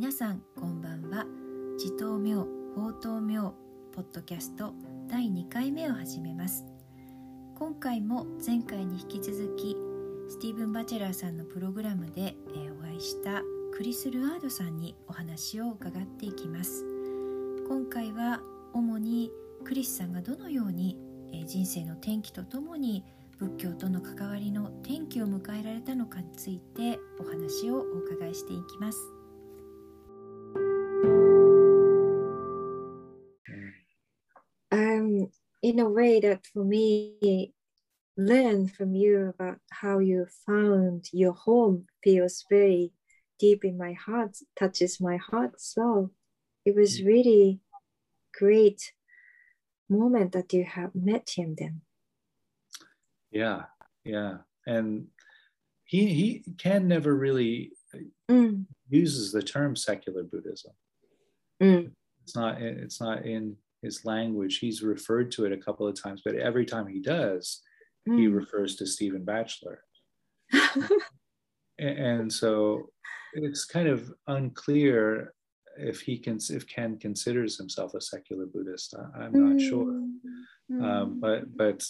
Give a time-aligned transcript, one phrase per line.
[0.00, 1.26] 皆さんこんばんは。
[1.76, 3.54] 自頭明法頭明
[3.92, 4.72] ポッドキャスト
[5.08, 6.64] 第2回目を始めます。
[7.58, 9.76] 今回も前回に引き続き
[10.30, 13.42] スティーブン・バチェラーさんのプログラムで、えお会いした
[13.74, 16.82] クリス・ルアードさんにお話を伺っていきます。
[17.68, 18.40] 今回は
[18.72, 19.30] 主に
[19.66, 20.96] クリスさんがどのように、
[21.34, 23.04] え人生の転機とともに
[23.38, 29.19] 仏教との関わりの転機を迎えられたのかについてお話をお伺いしていきます。
[35.80, 37.52] In a way that for me,
[38.16, 42.92] learn from you about how you found your home feels very
[43.38, 45.60] deep in my heart, touches my heart.
[45.60, 46.10] So
[46.66, 47.60] it was really
[48.38, 48.92] great
[49.88, 51.80] moment that you have met him then.
[53.30, 53.62] Yeah,
[54.04, 55.06] yeah, and
[55.84, 57.72] he he can never really
[58.30, 60.72] Mm, uses the term secular Buddhism.
[61.60, 61.90] mm,
[62.22, 64.58] It's not it's not in his language.
[64.58, 67.62] He's referred to it a couple of times, but every time he does,
[68.04, 68.34] he mm.
[68.34, 69.82] refers to Stephen Batchelor.
[71.80, 72.90] And so
[73.32, 75.32] it's kind of unclear
[75.78, 78.94] if he can if Ken considers himself a secular Buddhist.
[78.94, 80.02] I, I'm not sure,
[80.70, 81.82] Mm, um, but but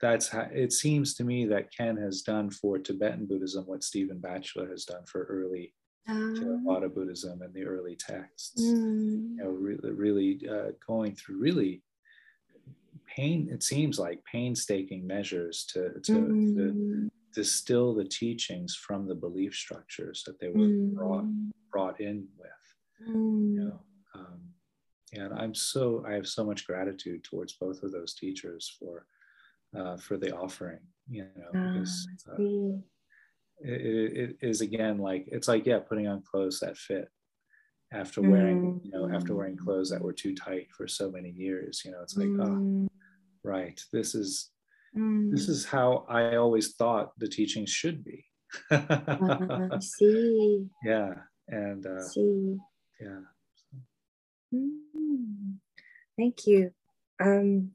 [0.00, 4.20] that's how it seems to me that Ken has done for Tibetan Buddhism what Stephen
[4.20, 5.74] Batchelor has done for early
[6.08, 8.60] ah, Theravada Buddhism and the early texts.
[8.60, 11.82] mm, You know, really, really uh, going through really
[13.06, 13.48] pain.
[13.50, 19.54] It seems like painstaking measures to to, to mm, distill the teachings from the belief
[19.54, 22.50] structures that they were brought mm, brought in with.
[23.00, 23.80] You mm, know,
[24.14, 24.40] um,
[25.14, 29.06] and I'm so I have so much gratitude towards both of those teachers for
[29.76, 30.80] uh, for the offering.
[31.08, 32.36] You know, ah, because uh.
[33.60, 37.08] It, it, is again like it's like yeah, putting on clothes that fit
[37.92, 41.82] after wearing you know after wearing clothes that were too tight for so many years.
[41.84, 42.88] You know, it's like oh Mm,
[43.44, 44.50] right, this is
[44.96, 45.30] mm.
[45.30, 48.24] this is how I always thought the teachings should be.
[48.70, 48.78] Ah,
[49.72, 51.14] I see, yeah,
[51.48, 52.56] and uh, see.
[53.00, 53.20] yeah.
[54.54, 55.58] Mm,
[56.18, 56.72] Thank you.
[57.20, 57.72] Um,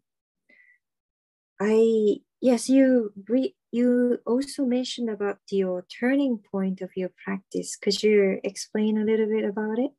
[1.62, 7.76] I yes, you re, you also mentioned about your turning point of your practice.
[7.76, 9.92] Could you explain a little bit about it?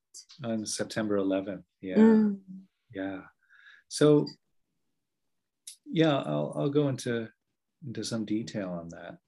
[0.44, 1.64] on September 11th.
[1.80, 2.38] Yeah, Mm,
[2.94, 3.20] yeah.
[3.88, 4.26] So,
[5.90, 7.28] yeah, I'll I'll go into
[7.86, 9.18] into some detail on that.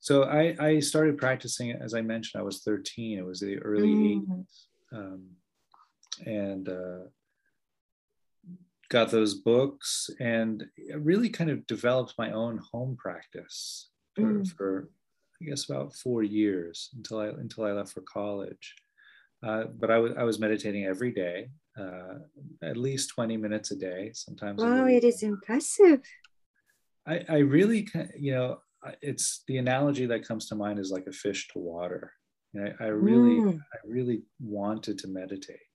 [0.00, 2.40] So I I started practicing as I mentioned.
[2.40, 3.18] I was 13.
[3.18, 4.26] It was the early Mm.
[4.28, 5.20] 80s, um,
[6.26, 7.04] and uh,
[8.92, 10.64] got those books and
[10.94, 14.46] really kind of developed my own home practice for, Mm.
[14.54, 14.90] for
[15.40, 18.66] I guess about four years until I until I left for college.
[19.46, 21.48] Uh, but I was I was meditating every day,
[21.82, 22.16] uh,
[22.62, 24.62] at least 20 minutes a day, sometimes.
[24.62, 26.02] wow, it is impressive.
[27.12, 28.58] I, I really, you know,
[29.00, 32.12] it's the analogy that comes to mind is like a fish to water.
[32.52, 35.66] You know, I, I really, Mm, I really wanted to meditate.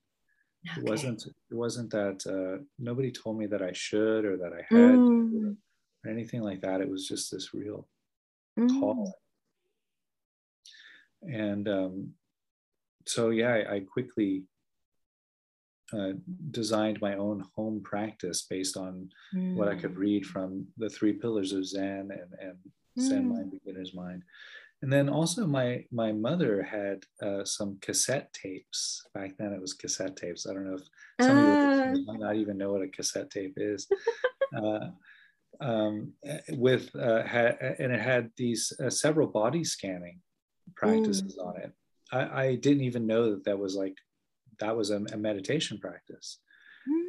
[0.64, 4.64] It wasn't, it wasn't that uh, nobody told me that I should or that I
[4.78, 5.56] had Mm,
[6.04, 6.82] or anything like that.
[6.82, 7.88] It was just this real
[8.60, 9.16] mm, call.
[11.24, 12.14] And um,
[13.06, 14.44] so, yeah, I, I quickly
[15.94, 16.12] uh,
[16.52, 19.10] designed my own home practice based on
[19.54, 22.58] what I could mm, read from the three pillars of Zen and, and
[23.00, 23.30] Zen Mm.
[23.30, 24.24] mind, beginner's mind.
[24.84, 29.02] And then also my my mother had uh, some cassette tapes.
[29.14, 30.46] Back then it was cassette tapes.
[30.48, 30.88] I don't know if
[31.26, 31.94] some of your Ah.
[32.06, 33.88] might not even know what a cassette tape is.
[34.56, 34.90] uh,
[35.60, 36.14] um,
[36.52, 40.22] with uh, ha- and it had these uh, several body scanning
[40.76, 41.72] practices on it.
[42.12, 43.96] I, I didn't even know that that was like
[44.60, 46.40] that was a, a meditation practice.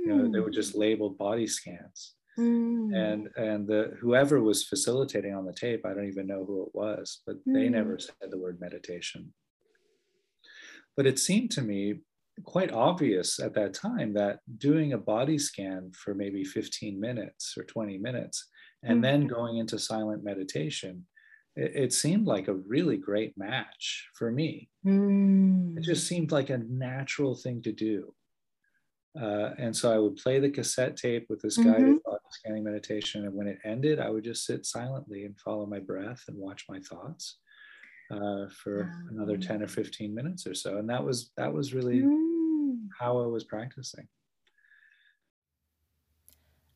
[0.06, 5.35] You know, they were just labeled body scans mm, and and the whoever was facilitating
[5.35, 7.73] on the tape i don't even know who it was but they Mm.
[7.73, 9.32] never said the word meditation
[10.96, 12.00] but it seemed to me
[12.44, 17.64] quite obvious at that time that doing a body scan for maybe 15 minutes or
[17.64, 18.49] 20 minutes
[18.85, 19.02] and Mm.
[19.02, 21.06] then going into silent meditation
[21.56, 26.50] it, it seemed like a really great match for me mm, it just seemed like
[26.50, 28.14] a natural thing to do.
[29.20, 33.25] Uh, and so I would play the cassette tape with this guided body scanning meditation.
[33.25, 36.65] And when it ended, I would just sit silently and follow my breath and watch
[36.69, 37.38] my thoughts
[38.12, 40.77] uh, for another 10 or 15 minutes or so.
[40.77, 44.07] And that was that was really mm, how I was practicing.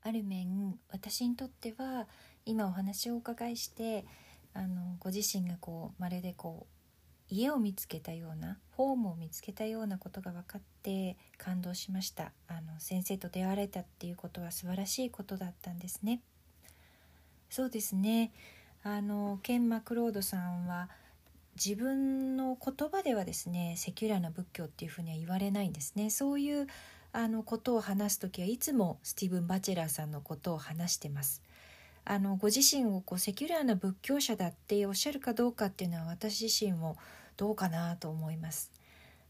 [0.04, 2.08] ある面私にとっては
[2.46, 4.06] 今お話をお伺いして
[4.54, 6.81] あのご自身がこうまるでこう
[7.33, 12.33] 家を見つけたようなホームを見つけたようなことが分かって感動しました。
[12.47, 16.21] あの先生と出会われたっていうことは素晴らしいことだったんですね。
[17.49, 18.33] そうですね。
[18.83, 20.91] あのケン・マクロードさんは
[21.55, 26.11] 自分の言葉ではですね secular な仏教っていうふうには言われないんですね。
[26.11, 26.67] そういう
[27.15, 31.41] あのことを話す時はいつもスティーブン・バチェラーさんのことを話してます。
[32.05, 36.97] あのご自身をこう secular な仏教者だっておっしゃるかどうかっていうのは私自身も
[37.37, 38.71] どうかなと思います。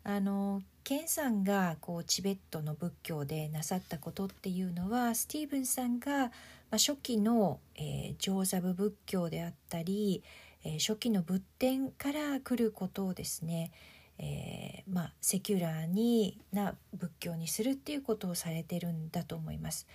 [0.04, 6.32] あのケンさんがこうチベットの仏教でなさったことっていうのはスティーブンさんが、
[6.70, 10.24] ま、初期の、えー、上座部仏教であったり、
[10.64, 13.70] えー、初期の仏典から来ることをですね、
[14.18, 19.86] えー、まあ、セキュラーにな仏教にするっていうことをされてるんだと思います。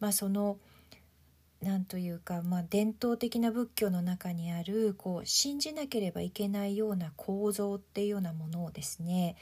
[0.00, 0.58] まあ、その
[1.64, 9.36] 何というか、まあ、伝統的な仏教の中にあるこう信じなければいけないような構造っていうようなものをですね、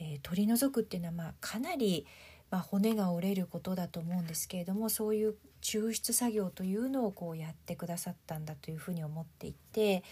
[0.00, 2.06] えー、取り除くっていうのはまあかなり、
[2.50, 10.02] まあ、骨が折れることだと思うんですけれどもそういう抽出作業というのをこうやってくださったんだというふうに思っていて、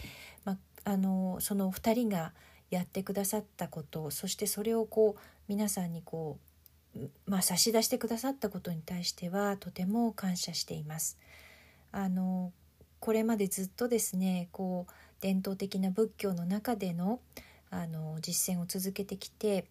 [0.45, 2.33] まあ、あのその2人が
[2.71, 6.39] やってくださったことそしてそれをこう皆さんにこ
[6.97, 11.19] う、まあ、差し出してくださったことに対してはとても感謝しています。
[11.97, 12.53] あの
[13.01, 17.21] これまでずっとですねこう伝統的な仏教の中での
[17.71, 19.65] あの実践を続けてきて、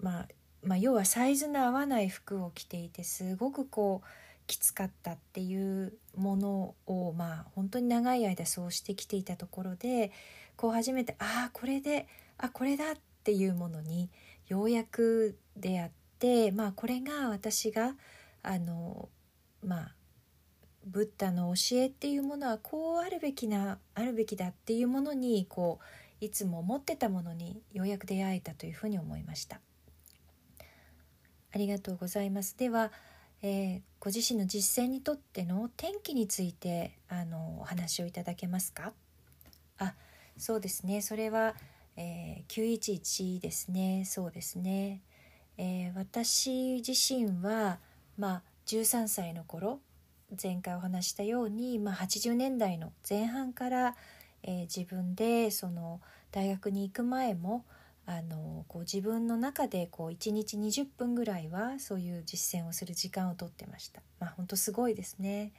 [0.00, 0.28] まあ、
[0.62, 4.08] まあ要はサイズの合わない服を着ていてすごくこう
[4.46, 10.12] きつかったっていうものをまあ本当に長い間そうしてきていたところで
[10.56, 12.06] こう初めてああこれで
[12.38, 12.94] あこれだっ
[13.24, 14.08] ていうものに
[14.48, 15.90] ようやく出会っ
[16.20, 17.94] てまあこれが私が
[18.42, 19.08] あの
[19.64, 19.94] まあ
[20.84, 29.60] ブッダの教えっていうものはこうあるべきなあるべきだっていうものにこういつも持ってたものにようやく出会えたというふうに思いました。
[31.54, 32.56] ありがとうございます。
[32.56, 32.92] では、
[33.42, 38.92] えー、ご自身の実践にとっての天気についてあのお話をいただけますか？
[39.78, 39.94] あ
[40.38, 41.02] そうですね。
[41.02, 41.54] それは、
[41.96, 44.04] えー、911ですね。
[44.06, 45.02] そうですね、
[45.58, 47.78] えー、私自身は
[48.16, 49.80] まあ13歳の頃
[50.40, 53.96] 前回お話したように、まあ、80年代の前半から、
[54.42, 56.00] えー、自分でその
[56.30, 57.64] 大学に行く前も
[58.06, 64.02] あのこう自分の中でこう1日20分ぐらいはそういう実践をする時間をとってました。
[64.18, 65.52] まあ、本当すごいですね。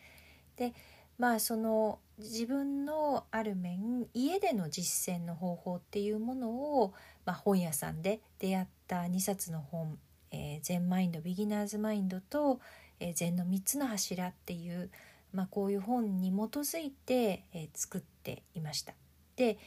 [0.58, 0.74] で
[1.18, 6.50] まあその自分のある面家での実践の方法っていうもの
[6.82, 6.94] を、
[7.26, 9.98] まあ、本屋さんで出会った2冊の本
[10.32, 12.60] 「えー、マインドビギナーズマインド」と
[13.04, 14.90] えー、禅の3つの柱っていう、
[15.34, 18.94] まあ、こういう本に基づいて、えー、作っていました。
[19.36, 19.58] で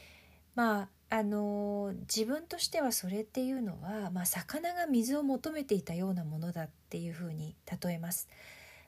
[0.55, 8.27] まああのー、自分としてはそれっていうのは、まあ、魚が水を求めていたようなものだっていうふうに例えます。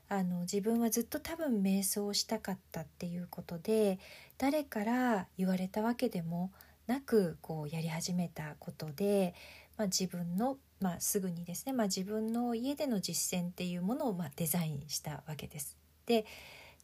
[0.10, 4.00] あの自分はずっと多分瞑想をしたかったっていうことで
[4.40, 6.52] 誰から言われたわけでも
[6.88, 9.36] なくこうやり始めたことで、
[9.78, 15.78] まあ、自分のまあ、すぐにですね、まあ、自分の家での実践っていうものをまあデザインしたわけです。
[16.06, 16.26] で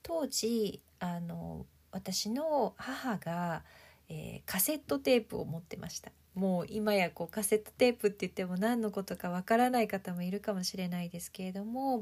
[0.03, 3.63] 当時あの私の母が、
[4.09, 6.11] えー、カセットテープを持ってました。
[6.35, 11.99] もう今やこうカセットテープって言っても何のことかわからない方もいるかもしれないですけれども、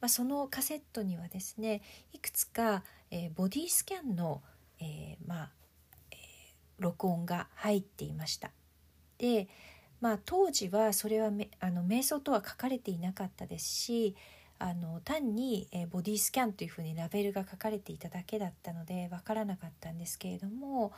[0.00, 1.82] まあ、そのカセットにはですね
[2.14, 4.42] いくつか、えー、ボディスキャンの、
[4.80, 5.50] えー、まあ、
[6.10, 6.16] えー、
[6.82, 8.50] 録音が入っていました。
[9.18, 9.48] で
[10.00, 14.14] まあ、当時はそれはあの瞑想とは書かれていなかったですし
[14.58, 20.92] あの単に、えボディスキャンというふうにラベルが書かれていただけだったので分からなかったんですけれども、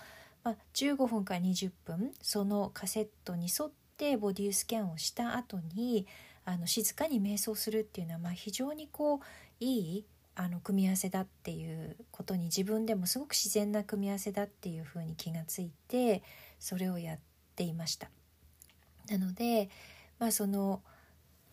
[0.44, 6.06] まあ、15分から20分そのカセットに沿ってボディスキャンをした後に
[6.44, 9.20] あの静かに瞑想するっていうのは、まあ、非常にこう
[9.60, 10.04] いい
[10.36, 16.22] あの組み合わせだっていうことに自分でもすごく自然な組み合わせだっていうふうに気がついて
[16.60, 17.18] それをやっ
[17.56, 18.08] ていました。
[19.08, 19.70] なので、
[20.18, 20.82] まあ、その、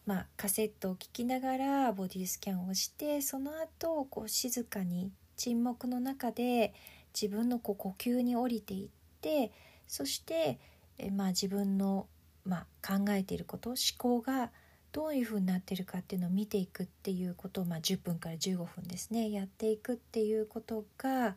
[0.06, 6.74] まあ、カセットを聴きながらボディスキャンをしてその後こう静かに沈黙の中で
[7.20, 8.90] 自分のこう呼吸に降りていっ
[9.22, 9.52] て
[9.88, 10.60] そして
[10.98, 12.08] え、まあ、自分の、
[12.46, 14.52] まあ、考えていること思考が
[14.92, 21.36] どういうふうになってるかっていうのを見ていくっていうことを、まあ、10分から15分ですねやっていくっていうことが、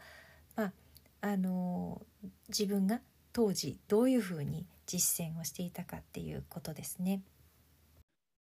[0.55, 0.73] まあ、
[1.21, 2.01] あの
[2.49, 3.01] 自分が
[3.33, 7.22] 当時どういうふうに実践をしていたかっていうことですね。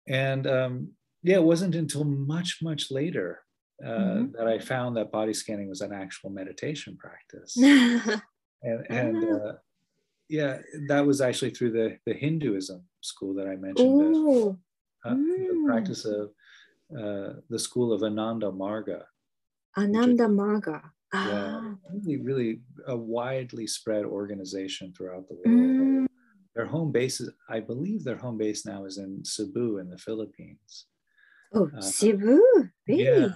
[0.07, 0.87] And um,
[1.23, 3.39] yeah, it wasn't until much, much later
[3.83, 4.31] uh, mm-hmm.
[4.37, 7.57] that I found that body scanning was an actual meditation practice.
[7.57, 9.53] and and uh,
[10.29, 14.01] yeah, that was actually through the the Hinduism school that I mentioned.
[14.01, 14.57] uh, Oh,
[15.05, 15.65] uh, the Mm.
[15.65, 16.31] practice of
[16.95, 19.03] uh, the school of Ananda Marga.
[19.77, 20.81] Ananda Marga.
[21.13, 21.75] Yeah, Ah.
[21.91, 25.45] really, really a widely spread organization throughout the world.
[25.47, 25.98] Mm.
[26.60, 29.96] Their home base is, I believe, their home base now is in Cebu in the
[29.96, 30.84] Philippines.
[31.54, 32.38] Oh, Uh, Cebu.
[32.86, 33.02] Really?
[33.02, 33.28] Yeah,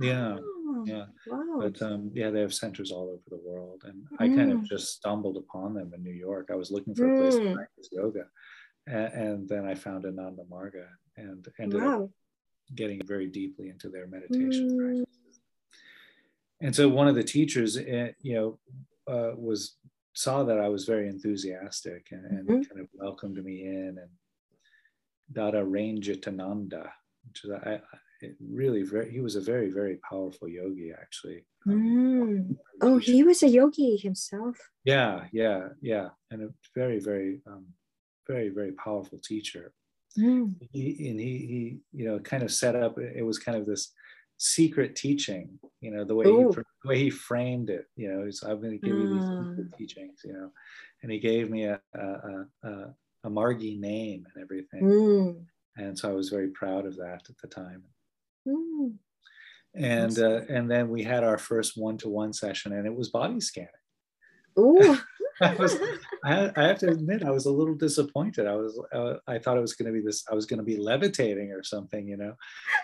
[0.00, 1.06] yeah, Oh, yeah.
[1.26, 1.58] Wow.
[1.60, 4.68] But um, yeah, they have centers all over the world, and I kind of Mm.
[4.68, 6.48] just stumbled upon them in New York.
[6.50, 7.52] I was looking for a place to Mm.
[7.56, 8.24] practice yoga,
[8.86, 10.86] and, and then I found Ananda Marga
[11.18, 12.10] and ended up
[12.74, 14.78] getting very deeply into their meditation Mm.
[14.78, 15.40] practices.
[16.62, 18.48] And so one of the teachers, eh, you know,
[19.14, 19.76] uh, was
[20.14, 22.68] saw that I was very enthusiastic and, and Mhm.
[22.68, 24.10] kind of welcomed me in and
[25.32, 26.92] Dada Ranjitananda,
[27.26, 27.80] which is I, I
[28.20, 31.44] it really very he was a very very powerful yogi actually.
[31.66, 32.56] Um, Mm.
[32.82, 34.56] Oh, he was a yogi himself.
[34.84, 37.66] yeah yeah yeah and a very very um,
[38.26, 39.72] very very powerful teacher
[40.18, 40.54] Mm.
[40.72, 43.92] he and he he you know kind of set up it was kind of this
[44.44, 46.30] secret teaching you know the way he,
[46.82, 49.76] the way he framed it you know he's i'm going to give you these Ah.
[49.78, 50.50] teachings you know
[51.02, 52.94] and he gave me a a, a, a,
[53.24, 55.44] a margi name and everything Mm.
[55.76, 57.84] and so i was very proud of that at the time
[58.48, 58.94] Mm.
[59.76, 63.70] and uh, and then we had our first one-to-one session and it was body scanning
[64.56, 65.00] Oh.
[65.50, 65.76] I was,
[66.24, 68.46] I, I have to admit, I was a little disappointed.
[68.46, 70.64] I was, uh, I thought it was going to be this, I was going to
[70.64, 72.34] be levitating or something, you know.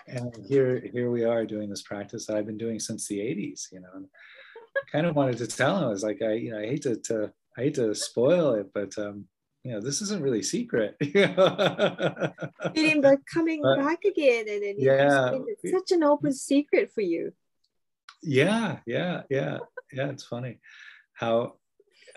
[0.07, 3.71] And here, here we are doing this practice that I've been doing since the '80s,
[3.71, 3.89] you know.
[3.95, 4.05] And
[4.77, 6.83] I kind of wanted to tell him, I was like, I, you know, I hate
[6.83, 9.25] to, to I hate to spoil it, but um,
[9.63, 10.95] you know, this isn't really secret.
[13.01, 15.07] But coming But- back again and then Yeah.
[15.07, 17.33] just made it such an open secret for you.
[18.21, 19.59] yeah, yeah, yeah,
[19.93, 20.09] yeah.
[20.09, 20.59] It's funny
[21.13, 21.55] how,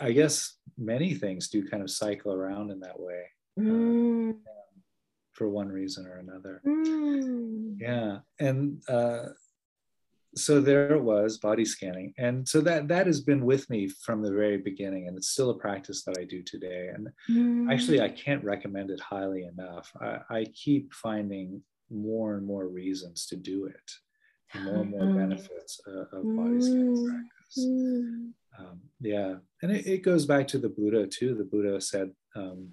[0.02, 3.22] I guess, many things do kind of cycle around in that way
[3.58, 4.34] Mm.
[5.32, 6.60] for one reason or another.
[6.66, 7.76] Mm.
[7.80, 9.26] yeah and uh,
[10.34, 14.22] so there it was body scanning and so that that has been with me from
[14.22, 17.70] the very beginning and it's still a practice that i do today and Mm.
[17.72, 23.26] actually i can't recommend it highly enough i, I keep finding more and more reasons
[23.26, 23.88] to do it
[24.64, 25.16] more and more Mm.
[25.22, 27.08] benefits uh, of body scanning Mm.
[27.10, 28.32] practice Mm.
[28.58, 32.68] Um, yeah and it, it goes back to the buddha too the buddha said um,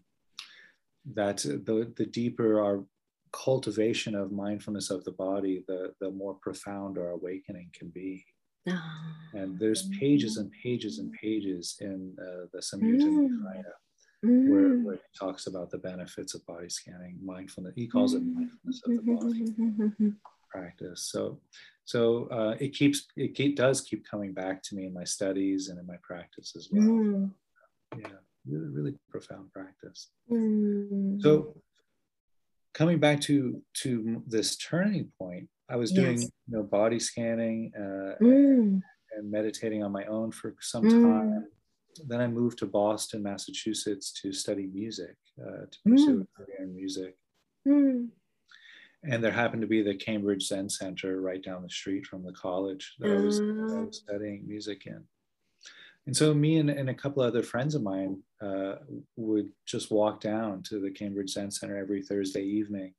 [1.13, 2.83] that the, the deeper our
[3.31, 8.25] cultivation of mindfulness of the body the, the more profound our awakening can be
[8.67, 9.15] Ah.
[9.33, 13.29] and there's pages and pages and pages in uh, the samyutta Mm.
[13.29, 13.73] nikaya
[14.51, 14.83] where, Mm.
[14.83, 18.91] where he talks about the benefits of body scanning mindfulness he calls it mindfulness of
[18.97, 20.13] the body
[20.51, 21.39] practice so
[21.93, 22.01] so
[22.37, 25.77] uh, it keeps it keep, does keep coming back to me in my studies and
[25.81, 27.31] in my practice as well Mm.
[28.01, 28.17] yeah
[28.51, 31.19] really really profound practice Mm.
[31.23, 31.29] so
[32.79, 33.35] coming back to
[33.81, 33.91] to
[34.35, 36.31] this turning point i was doing Yes.
[36.47, 38.81] you know body scanning uh, Mm.
[39.15, 41.01] and meditating on my own for some Mm.
[41.01, 41.43] time
[42.09, 46.71] then i moved to boston massachusetts to study music uh, to pursue a career in
[46.83, 47.13] music
[47.67, 48.09] Mm.
[49.03, 52.33] And there happened to be the cambridge zen center right down the street from the
[52.33, 53.85] college that i was, that I Ah.
[53.85, 55.03] was studying music in
[56.05, 58.75] and so me and, and a couple other friends of mine uh,
[59.15, 62.93] would just walk down to the Cambridge Zen Center every Thursday evening.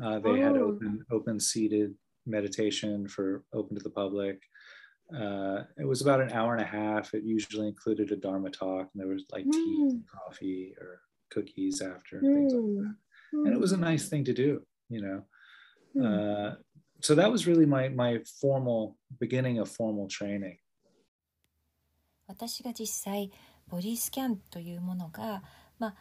[0.00, 0.66] Uh, they had Oh.
[0.68, 1.94] open open seated
[2.26, 4.40] meditation for open to the public.
[5.12, 7.12] Uh, it was about an hour and a half.
[7.14, 9.90] It usually included a Dharma talk, and there was like tea, Mm.
[9.90, 12.96] and coffee, or cookies after, and things like that.
[13.34, 13.44] Mm.
[13.46, 15.24] And it was a nice thing to do, you know.
[15.96, 16.04] Mm.
[16.04, 16.56] Uh,
[17.00, 20.58] so that was really my my formal beginning of formal training.
[22.26, 23.30] 私が実際
[23.68, 25.42] ボディスキャンというものが、
[25.78, 25.94] まあ、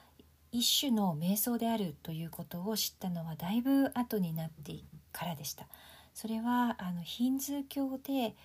[0.52, 4.74] 一種の瞑想であるということを知ったのはだいぶ後になって
[5.12, 5.68] からでした
[6.14, 8.36] それはあのヒンズー教で、え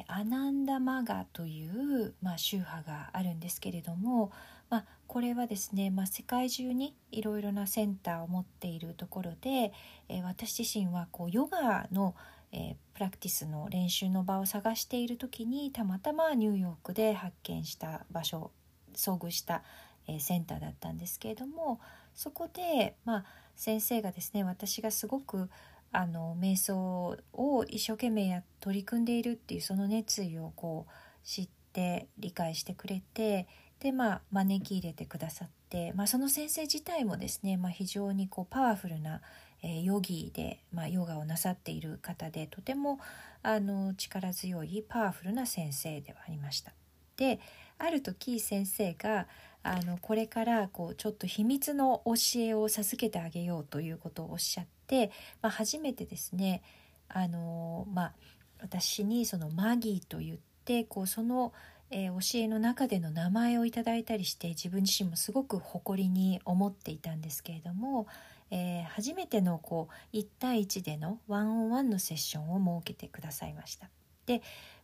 [0.00, 4.30] ーアナンダマガという、まあ、宗派があるんですけれども、
[4.72, 9.70] まあ、これはですね、まあ、世界中にいろいろなセンターを持っているところで、
[10.08, 12.14] えー私自身はこうヨガの
[12.52, 18.50] えープラクティスの練習の場を探している時にたまたまニューヨークで発見した場所
[18.94, 19.62] 遭遇した、
[20.08, 21.78] えーセンターだったんですけれども
[22.14, 23.24] そこで、まあ、
[23.54, 25.50] 先生がですね私がすごく
[25.90, 33.46] あの瞑想を一生懸命や取り組んでいるっていうその熱意をこう知って理解してくれて
[33.82, 39.20] で、まあ、招き入れてくださって、まあ、その先生自体もですね、まあ、非常にこうパワフルな
[39.64, 43.00] えーヨギで、まあ、ヨガをなさっている方でとても
[43.42, 46.72] あの力強いパワフルな先生ではありました。
[47.16, 47.40] で
[47.78, 49.26] ある時先生が
[49.64, 55.10] あのこれからこうちょっと秘密の教えを授けてあげようということをおっしゃって、
[55.40, 56.62] まあ、初めてですね
[57.08, 58.12] あの、まあ、
[58.60, 61.52] 私にそのマギーと言ってこうその、
[61.92, 68.06] えー、教えの中での名前をいただいたりして自分自身もすごく誇りに思っていたんですけれども、
[68.50, 73.88] えー、初めてのこう1対1でのワンオンワンのセッションを設けてくださいました。
[74.26, 74.42] で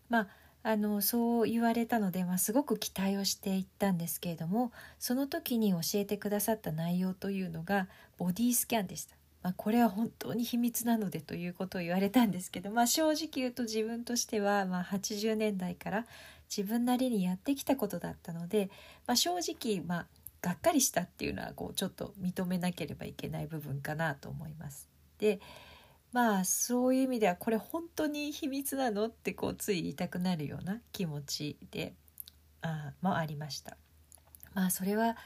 [0.08, 0.28] まあ
[0.64, 7.88] あのそう言われたので、まあ、すごく期待をしていったんですけれどもその時に教えてくださった内容というのが
[8.18, 9.16] ボディスキャンでした。
[9.42, 16.06] まあ、これは本当に秘密なのでということを言われたんですけど、まあ、正直言うと自分としては、まあ、80年代から
[16.54, 18.70] 自分なりにやってきたことだったので、
[19.06, 20.06] まあ、正直、まあ、
[20.40, 24.88] がっかりしたっていうのはこうちょっと認めなければいけない部分かなと思います。
[25.18, 25.40] で
[26.12, 31.94] まあそういう意味ではこれ本当に秘密なのってこうつい言いたくなるような気持ちで
[32.62, 33.76] あもありました。
[34.54, 35.16] まあそれは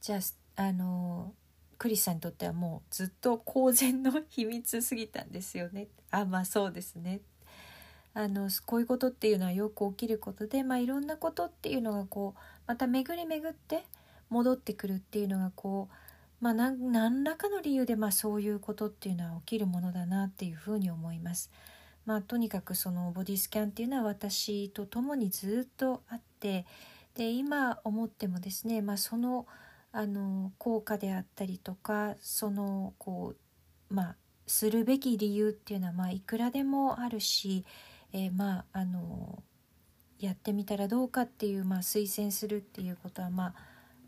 [0.00, 0.20] じゃあ
[0.56, 1.34] あの
[1.78, 5.88] クリスさんにとってはもうずっと公然の秘密すぎたんですよね。
[6.10, 7.20] あまあそうですねっ。
[8.14, 13.84] あのこういうことっていうのはよく起きることで、まあ、いろんなことっていうのがこうまた巡り巡って
[14.28, 15.94] 戻ってくるっていうのがこう
[16.42, 21.52] まあ、何らかの理由でまあそういうことっていうのは起きるものだなっていうふうに思います。
[22.04, 26.66] まあ、とにかくそのボディスキャンっていうのは私と共にずっとあって
[27.14, 29.46] で今思ってもですね、まあ、その
[29.92, 33.34] あの効果であったりとかそのこ
[33.90, 34.16] うまあ
[34.48, 37.64] するべき理由っていうのはまあいくらでもあるし、
[38.12, 39.42] えー、まああの
[40.18, 43.54] やってみたらどうかっていう、まあ、推薦するっていうことはまあ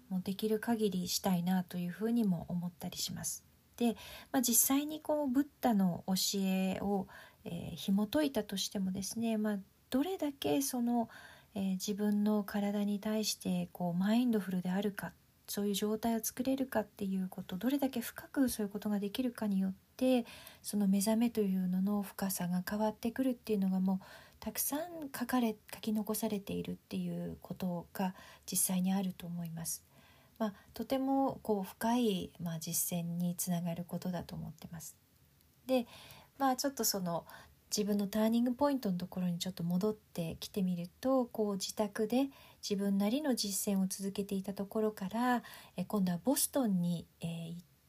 [0.09, 3.45] もうできる限りしたいなというふうにも思ったりします。
[3.77, 3.97] で、
[4.31, 7.09] まあ、実際にこうブッダの教えを、
[7.45, 9.59] えー、紐解いたとしてもですね、まあ、
[9.91, 11.09] どれだけその、
[11.57, 15.13] えー、自分の体に対してこうマインドフルであるか
[15.47, 20.25] そういう状態を作れるかっていうことどれだけ深くそういうことができるかによって
[20.63, 24.07] その目覚めというのの深さが変わってくるっていうのがもう
[24.41, 24.81] たくさん
[25.17, 28.15] 書かれ書き残されているっていうことが
[28.51, 29.83] 実際にあると思います。
[30.39, 34.97] まあ、とてもこう深い、まあ、実践につながることだと思ってます。
[35.67, 35.87] で
[36.39, 37.25] まあちょっとその
[37.75, 42.29] 自分のターニングポイントのところにちょっと戻ってきてみるとこう自宅で
[42.69, 45.43] 自分なりの実践を続けていたところから
[45.87, 47.07] 今度はボストンに、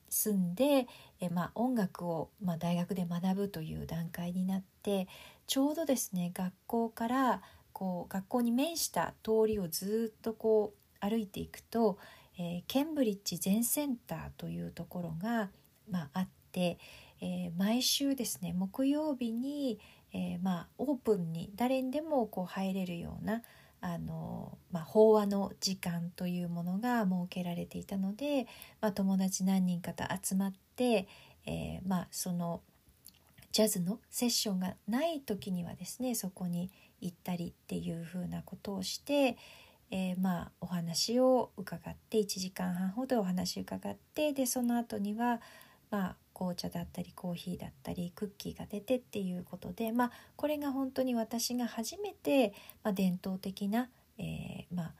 [0.09, 0.87] 住んで、
[1.31, 5.07] まあ、音楽を、大学で学ぶという段階になって
[5.47, 7.41] ちょうどですね学校から
[7.73, 11.97] こう学校に面した通りをずっとこう歩いていくと
[12.37, 15.49] えー、ケンブリッジ全センターというところが、
[15.89, 16.77] まあ、あって、
[17.21, 19.79] えー、毎週ですね木曜日に、
[20.13, 23.41] えー、まあ、オープンに誰にでもこう入れるような
[23.85, 28.47] あの、まあ、法話の時間というものが設けられていたので、
[28.81, 31.07] まあ、友達何人かと集まって、
[31.45, 32.61] えまあ、その
[33.51, 39.37] ジャズのセッションがない時にはですねそこに行ったりっていうふうなことをして、
[39.91, 45.41] えー、まあお話を伺って1時間半ほどお話を伺ってでその後には
[45.91, 54.93] まあ紅茶だったりコーヒーだったりクッキーが出てっていうことでまあこれが本当に私が初めて、まあ、伝統的な、えー、まあ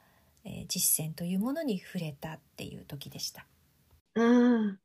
[0.45, 3.48] えー、実践というものに触れたっていう時でした。
[4.15, 4.80] ああ。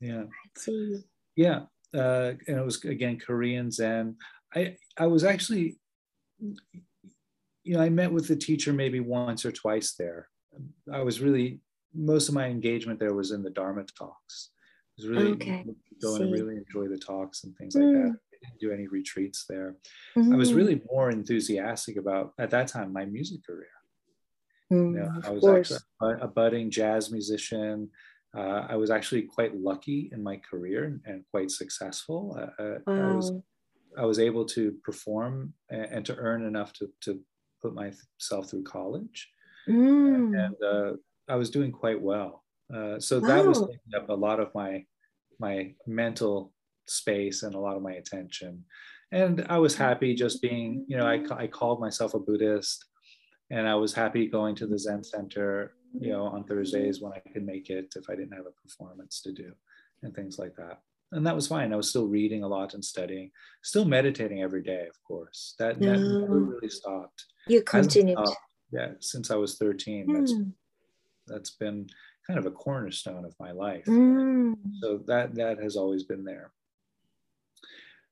[0.00, 0.26] Yeah.
[1.36, 1.66] Yeah.
[1.94, 4.16] Uh, and it was again Korean Zen.
[4.54, 5.76] I I was actually
[7.62, 10.28] you know, I met with the teacher maybe once or twice there.
[10.92, 11.60] I was really
[11.94, 14.50] most of my engagement there was in the Dharma talks.
[15.02, 15.64] Was really okay.
[16.00, 17.92] going and really enjoy the talks and things like mm.
[17.92, 18.10] that.
[18.10, 19.76] I didn't do any retreats there.
[20.16, 20.32] Mm-hmm.
[20.32, 23.68] I was really more enthusiastic about at that time my music career.
[24.72, 25.72] Mm, you know, I was course.
[25.72, 27.90] actually a, budding jazz musician.
[28.36, 32.38] Uh, I was actually quite lucky in my career and, quite successful.
[32.58, 33.10] Uh, wow.
[33.10, 33.32] I was
[33.98, 37.20] I was able to perform and, and to earn enough to, to
[37.60, 39.30] put myself through college,
[39.68, 40.34] mm.
[40.34, 40.96] and uh,
[41.28, 42.42] I was doing quite well.
[42.74, 43.28] Uh, so wow.
[43.28, 44.84] that was taking up a lot of my
[45.38, 46.52] my mental
[46.86, 48.64] space and a lot of my attention.
[49.12, 52.84] And I was happy just being, you know, I, I called myself a Buddhist,
[53.50, 57.20] and I was happy going to the Zen Center, you know, on Thursdays when I
[57.32, 59.52] could make it if I didn't have a performance to do,
[60.02, 60.80] and things like that
[61.12, 61.72] and that was fine.
[61.72, 63.30] I was still reading a lot and studying,
[63.62, 65.54] still meditating every day, of course.
[65.58, 67.26] That, that never really stopped.
[67.46, 68.18] You continued.
[68.72, 70.06] yeah, since I was 13.
[70.06, 70.18] Mm.
[70.18, 70.34] That's
[71.28, 71.86] that's been
[72.26, 73.84] kind of a cornerstone of my life.
[73.86, 74.54] Mm.
[74.80, 76.52] So that that has always been there.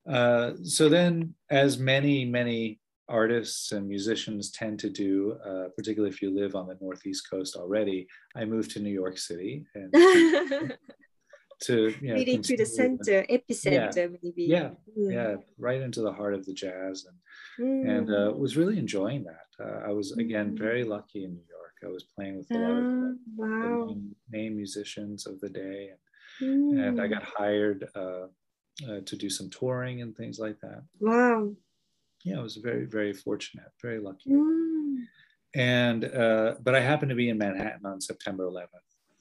[0.08, 6.22] Uh, so then, as many many artists and musicians tend to do, uh, particularly if
[6.22, 8.06] you live on the Northeast coast already.
[8.36, 9.92] I moved to New York City and
[11.62, 14.44] to, you know, really to the center, epicenter, maybe.
[14.44, 17.04] Yeah, yeah, right into the heart of the jazz
[17.58, 19.48] and, and uh, was really enjoying that.
[19.64, 20.58] Uh, I was, again, Mm.
[20.58, 21.59] very lucky in New York.
[21.84, 23.18] I was playing with a lot of Ah, the,
[23.62, 23.84] the wow.
[23.86, 25.90] main, main musicians of the day.
[26.40, 27.10] And I Mm.
[27.10, 28.26] got hired uh,
[28.88, 30.82] uh, to do some touring and things like that.
[31.00, 31.54] Wow.
[32.24, 34.30] Yeah, I was very, very fortunate, very lucky.
[34.30, 35.04] Mm.
[35.54, 38.68] And uh, but I happened to be in Manhattan on September 11th,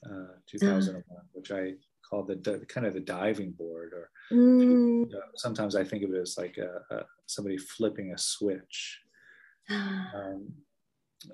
[0.06, 1.74] uh, 2001, which I
[2.08, 5.10] called the, the kind of the diving board, or Mm.
[5.34, 9.00] sometimes I think of it as like a, a, somebody flipping a switch.
[10.14, 10.52] Um,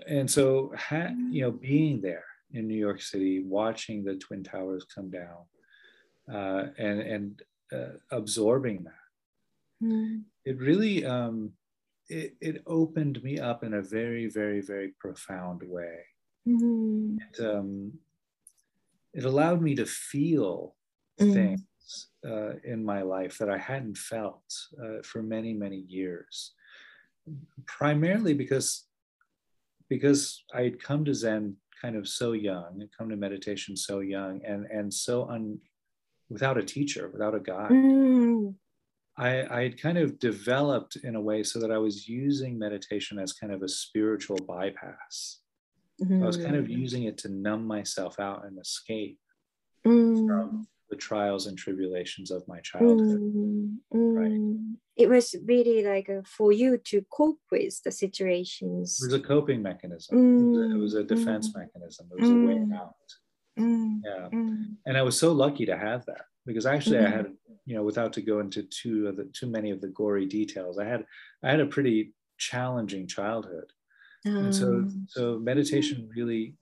[0.09, 4.85] and so, ha- you know, being there in New York City, watching the Twin Towers
[4.85, 5.45] come down,
[6.33, 8.93] uh, and and uh, absorbing that
[9.83, 10.25] Mm.
[10.47, 11.53] it really um,
[12.09, 15.99] it, it opened me up in a very very very profound way
[16.49, 17.19] Mm.
[17.21, 17.93] it, um,
[19.13, 20.77] it allowed me to feel
[21.21, 21.35] Mm.
[21.35, 24.45] things uh, in my life that i hadn't felt
[24.83, 26.55] uh, for many many years
[27.67, 28.86] primarily because
[29.89, 34.01] because i had come to zen kind of so young and come to meditation so
[34.01, 35.59] young and and so un
[36.29, 38.55] without a teacher without a guide Mm.
[39.19, 43.19] I, I had kind of developed in a way so that I was using meditation
[43.19, 45.41] as kind of a spiritual bypass.
[46.03, 49.19] I was kind of using it to numb myself out and escape
[49.87, 50.27] Mm.
[50.27, 53.21] from the trials and tribulations of my childhood.
[53.21, 53.79] Mm,
[54.17, 54.33] Right.
[54.35, 54.77] mm.
[54.97, 58.99] It was really like a, for you to cope with the situations.
[59.01, 60.17] It was a coping mechanism.
[60.39, 61.55] It was a, it was a Mm, defense mm.
[61.55, 62.09] mechanism.
[62.13, 62.73] It was a way Mm.
[62.75, 62.95] out.
[63.59, 64.31] Mm, Yeah.
[64.33, 67.11] mm, And I was so lucky to have that because actually I Mhm.
[67.11, 70.27] had, you know, without to go into too of the too many of the gory
[70.27, 71.07] details, I had
[71.43, 73.73] I had a pretty challenging childhood.
[74.41, 76.57] and so um, so meditation really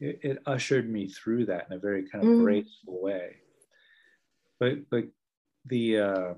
[0.00, 2.36] it, it ushered me through that in a very kind of Mm.
[2.36, 3.36] graceful way.
[4.58, 5.04] But but
[5.64, 6.34] the uh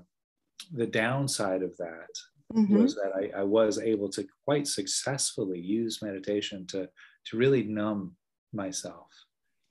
[0.73, 2.11] the downside of that
[2.53, 6.89] mhm, was that I, I was able to quite successfully use meditation to
[7.27, 8.17] to really numb
[8.53, 9.11] myself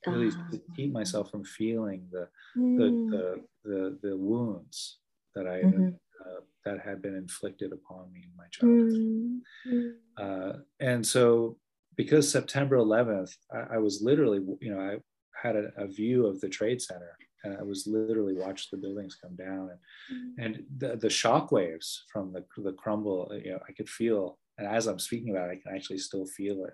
[0.07, 0.51] really Ah.
[0.51, 2.29] to keep myself from feeling the
[2.77, 4.99] the mm, the, the, the wounds
[5.35, 9.01] that I had, mhm, uh, that had been inflicted upon me in my childhood.
[9.01, 11.57] Mm, mm, uh, and so
[11.95, 14.97] because September 11th, I, I was literally, you know, I
[15.41, 19.17] had a, a view of the trade center and I was literally watched the buildings
[19.21, 23.71] come down and, and the, the shock waves from the, the crumble, you know, I
[23.71, 26.73] could feel, and as I'm speaking about it, I can actually still feel it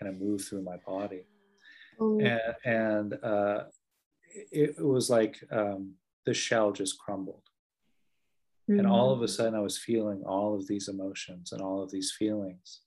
[0.00, 1.22] kind of move through my body.
[2.00, 3.64] oh, And, and uh,
[4.52, 5.94] it, it was like um,
[6.26, 7.42] the shell just crumbled.
[8.78, 11.90] And all of a sudden, I was feeling all of these emotions and all of
[11.90, 12.80] these feelings.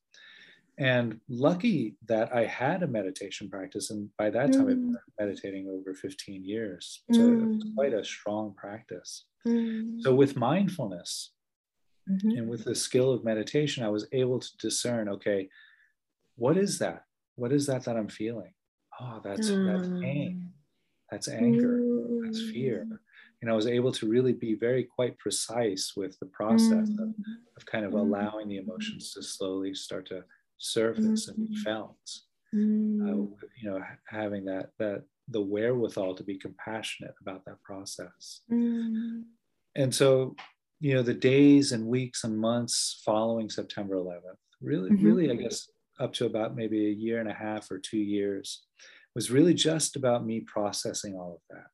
[0.79, 3.89] And lucky that I had a meditation practice.
[3.89, 4.91] And by that time, Mm.
[4.93, 7.03] been meditating over 15 years.
[7.11, 7.75] So it was Mm.
[7.75, 9.25] quite a strong practice.
[9.47, 11.31] mm, So, with mindfulness
[12.07, 15.49] mhm, and with the skill of meditation, I was able to discern okay,
[16.35, 17.03] what is that?
[17.35, 18.53] What is that that I'm feeling?
[18.99, 20.53] Oh, that's, that's pain.
[21.11, 21.79] That's anger.
[22.23, 22.85] That's fear.
[22.91, 22.99] mm,
[23.41, 27.15] And I was able to really be very quite precise with the process of mm,
[27.57, 27.99] of kind of Mm.
[28.01, 30.23] allowing the emotions to slowly start to
[30.58, 31.62] surface and be Mhm.
[31.62, 32.22] felt.
[32.54, 37.60] mm, Uh, you know, ha- having that that the wherewithal to be compassionate about that
[37.62, 38.42] process.
[38.50, 39.24] mm,
[39.74, 40.36] And so,
[40.80, 45.02] you know, the days and weeks and months following September 11th, really, Mhm.
[45.04, 48.66] really, I guess, up to about maybe a year and a half or two years,
[49.14, 51.70] was really just about me processing all of that.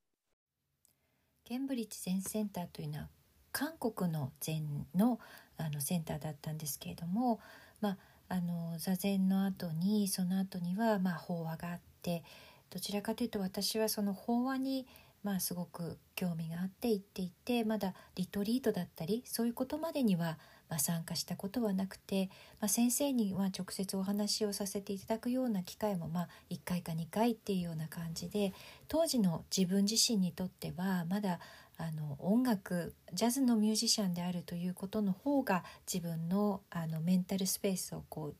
[1.44, 3.08] ケンブリッジ禅センターというのは
[3.52, 5.18] 韓国の禅の
[5.56, 7.40] あのセンターだったんですけれども、
[7.80, 7.98] まあ、
[8.29, 12.23] あの座禅の後にその後にはまあ法話があって
[12.69, 14.87] どちらかというと私はその法話に
[15.23, 20.37] まあすごく興味があって行っていてまだリトリートだったりそういうことまでには
[20.69, 28.53] まあ参加したことはなくて、まあ、先生には直接お話をさせていただくような機会もまあ1回か2回っていうような感じで
[28.87, 31.39] 当時の自分自身にとってはまだ
[31.77, 38.35] あの音楽ジャズのミュージシャンであるということの方が自分のあのメンタルスペースをこう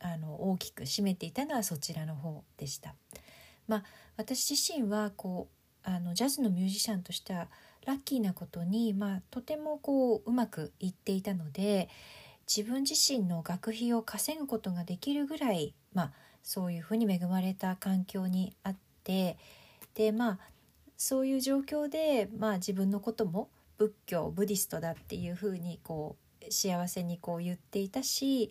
[0.00, 2.94] あの大きく占めていたのはそちらの方でした。
[3.66, 3.84] まあ、
[4.18, 7.48] 私自身はこうあのジャズのミュージシャンとしては
[7.86, 11.88] ラッキーなことに、まあ、とてもこううまくいっていたので
[12.46, 19.36] 自分自身の学費を稼ぐことができるぐらい、まあ、そういうふうに恵まれた環境にあって
[19.94, 20.38] でまあ
[21.04, 28.50] そういう状況で、まあ、自分のことも仏教ブディストだっていうふうにこう幸せにこう言っていたし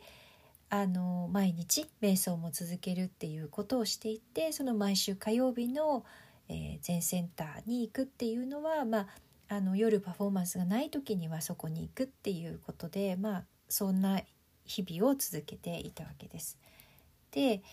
[0.69, 6.05] あの毎日瞑想も続けるっていうことをしていてその毎週火曜日の、
[6.47, 9.07] えー、全センターに行くっていうのは、まあ、
[9.55, 14.21] あの夜パフォーマンスがない時にはそこに行くっていうことで、まあ、そんな
[14.63, 16.59] 日々を続けていたわけです。
[17.31, 17.63] で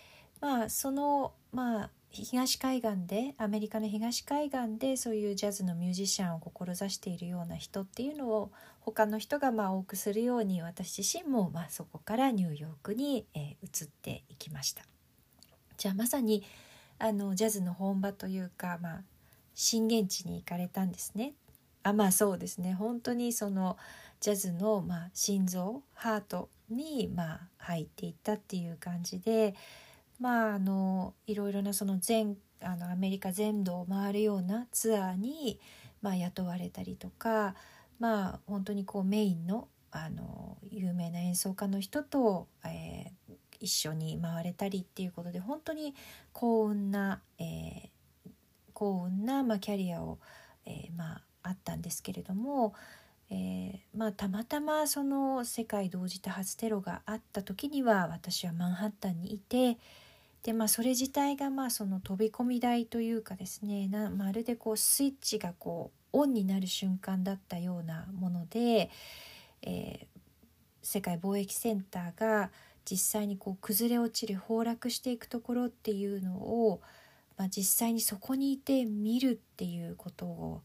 [0.41, 14.83] まあそのまあ東海岸でアメリカの東海岸でそういうジャズのミュージシャンを志しているような人っていうのを他の人がまあ多くするように私自身もまあそこからニューヨークに、移っていきました。
[15.77, 16.43] じゃあまさに
[16.99, 19.03] あのジャズの本場というか、まあ、
[19.55, 21.35] 震源地に行かれたんですね。
[21.85, 23.79] あまあそうですね本当にその
[24.21, 29.55] ジャズの、まあ、心臓ハートに、まあ、入っていったっていう感じで。
[30.21, 35.59] まああのいろいろなその全あのアメリカ全土を回るようなツアーに、
[36.03, 37.55] まあ、雇われたりとか
[37.99, 45.97] まあ本当にこうメインのあの有名な演奏家の人と、えー、一緒に回れたりっていうことで本当に
[46.33, 48.31] 幸運な、えー、
[48.73, 50.19] 幸運な、まあ、キャリアを、
[50.65, 52.73] えー、まあ、あったんですけれども、
[53.31, 59.77] えー、まあ、たまたまその世界同時多発テロがあった時には私はマンハッタンにいて。
[60.43, 68.91] でまあそれ自体がまあその飛び込み台というかですねなまるでこうスイッチがこうオンになる瞬間だったようなもので、
[69.63, 70.07] えー、
[70.83, 72.51] 世界貿易センターが
[72.91, 76.81] 実際にこう崩れ落ちる崩落していくところっていうのを、
[77.37, 80.63] まあ、実際にそこにいて見るっていうことを、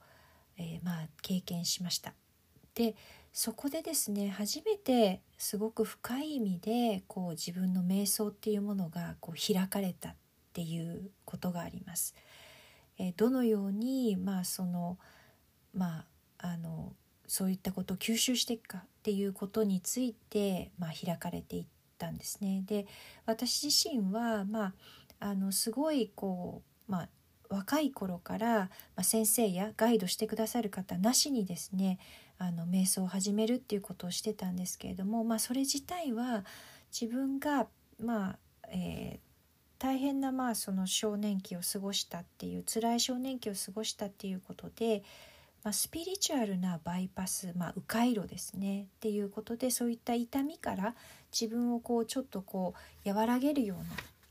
[0.57, 2.13] えー、まあ経験しました。
[2.73, 2.95] で
[3.37, 10.15] そこでですね初めてすごく深い意味でこう自分の瞑想っていうものがこう開かれたっ
[10.53, 12.15] ていうことがあります。
[12.97, 14.97] えどのようにまあその
[15.73, 16.05] ま
[16.39, 16.93] ああの
[17.27, 21.65] そういったことを吸収していくかっていうことについて、まあ、開かれていっ
[21.97, 22.63] たんですね。
[22.65, 22.87] で
[23.25, 24.73] 私自身は、まあ、
[25.19, 27.09] あのすごいこう、まあ、
[27.49, 28.69] 若い頃から、
[29.01, 31.99] 先生やガイドしてくださる方なしにですね
[32.37, 36.43] あの瞑想を始めるっていうことをしてたんですけれども、まあ、それ自体は
[36.91, 37.67] 自分が、
[38.03, 38.37] まあ
[38.69, 45.03] えー、大変なまあその少年期を過ごしたっていう辛い少年期を過ごしたっていうことで、
[45.63, 50.95] まあ、スピリチュアルなバイパス、まあ、迂回路ですねっていうことでそういった痛みから
[51.31, 52.73] 自分をこうちょっとこ
[53.05, 53.77] う和らげるよう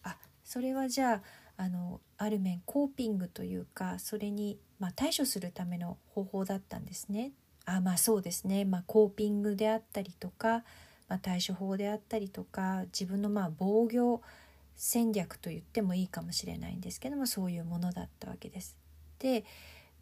[0.06, 1.22] なあそれはじゃあ
[1.56, 7.32] あのある面コーピングというかそれに、まあ、対処するための方法だったんですね。
[7.66, 10.64] あまあそうですね、まあ、コーピングであったりとか、
[11.08, 14.20] まあ、対処法であったりとか自分のまあ防御
[14.76, 18.76] 戦略と言ってもいいかもしれないんですけどもそういうものだったわけです。
[19.18, 19.44] で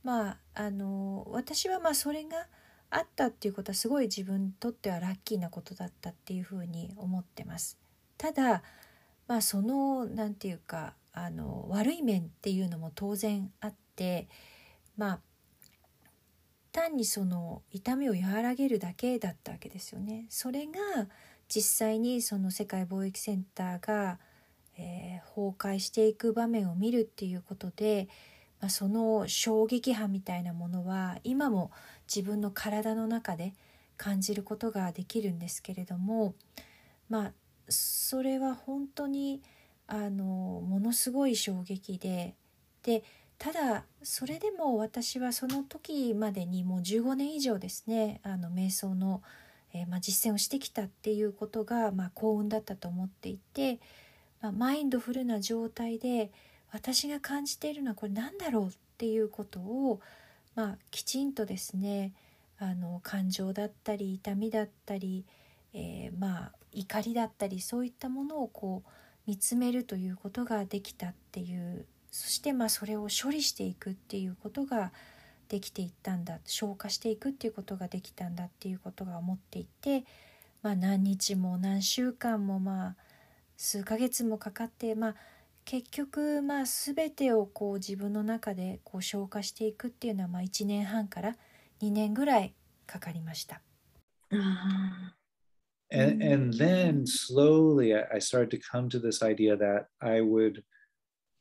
[0.03, 2.47] まああの私はまあそれが
[2.91, 7.79] あったっていうことはすごい自分にとってはラッキーなことだったっていうふうに思ってます。
[8.19, 8.63] ただ
[9.29, 14.29] まあその何て言うかあの悪い面っていうのも当然あって
[14.97, 15.21] まあ
[16.73, 20.27] 単にその痛みを和らげるだけだったわけですよね。
[20.31, 20.73] それが
[21.49, 24.19] 実際にその世界貿易センターが、
[24.79, 28.09] えー、崩壊していく場面を見るっていうことで、
[28.61, 31.71] まあ、その衝撃波みたいなものは今も
[32.13, 33.53] 自分の体の中で
[33.99, 36.35] 感じることができるんですけれども
[37.09, 37.33] まあ
[37.69, 39.43] それは本当に
[39.87, 40.25] あの
[40.67, 42.35] ものすごい衝撃で
[42.83, 43.05] で
[43.43, 49.21] ただそれでも私はその時までにもう15年以上ですねあの瞑想の、
[49.75, 53.81] えー、まあ、実践をしてきたっていうことが、まあ、幸運だったと思っていて、
[54.41, 56.31] まあ、マインドフルな状態で
[56.71, 60.01] 私が感じているのはこれ何だろうっていうことを、
[60.55, 62.13] ま、きちんとですね
[62.61, 65.25] あの感情だったり痛みだったり、
[65.75, 68.91] えー、まあ怒りだったりそういったものをこう
[69.27, 74.93] 見つめるということができたっていうそしてまあそれを処理していくっていうことが
[75.49, 80.05] できていったんだ消化していくっていうことができたんだっていうことが思っていて、
[80.63, 82.97] まあ、何日も何週間もまあ
[83.57, 85.15] 数ヶ月もかかってまあ
[85.65, 91.37] 結局まあ全てをこう自分の中でこう消化していくっていうのはまあ1年半から
[91.81, 92.55] 2年ぐらい
[92.87, 93.63] かかりました。
[95.91, 100.63] And, and then slowly I started to come to this idea that I would